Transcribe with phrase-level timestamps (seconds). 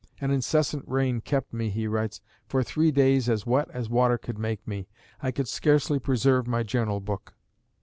[0.19, 4.39] "An incessant rain kept me," he writes, "for three days as wet as water could
[4.39, 4.87] make me.
[5.21, 7.35] I could scarcely preserve my journal book."